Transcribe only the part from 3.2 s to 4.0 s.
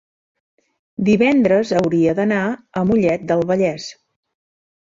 del Vallès.